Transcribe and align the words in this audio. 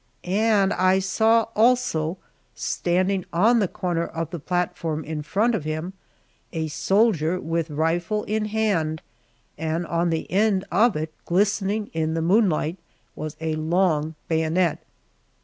And 0.23 0.73
I 0.73 0.97
saw 0.97 1.49
also, 1.55 2.17
standing 2.55 3.23
on 3.31 3.59
the 3.59 3.67
corner 3.67 4.07
of 4.07 4.31
the 4.31 4.39
platform 4.39 5.03
in 5.03 5.21
front 5.21 5.53
of 5.53 5.63
him, 5.63 5.93
a 6.51 6.69
soldier 6.69 7.39
with 7.39 7.69
rifle 7.69 8.23
in 8.23 8.45
hand, 8.45 9.03
and 9.59 9.85
on 9.85 10.09
the 10.09 10.31
end 10.31 10.65
of 10.71 10.95
it 10.95 11.13
glistening 11.25 11.91
in 11.93 12.15
the 12.15 12.21
moonlight 12.23 12.77
was 13.15 13.37
a 13.39 13.53
long 13.57 14.15
bayonet! 14.27 14.79